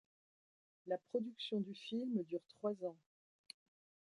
La 0.87 0.97
production 0.97 1.59
du 1.59 1.75
film 1.75 2.23
dure 2.23 2.41
trois 2.57 2.71
ans. 2.83 2.97